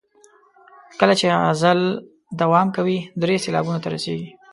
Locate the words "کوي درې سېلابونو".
2.75-3.79